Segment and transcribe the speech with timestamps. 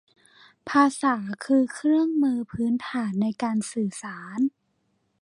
[0.69, 1.15] ภาษา
[1.45, 4.39] คือเครื่องมือพื้นฐานในการสื่อสาร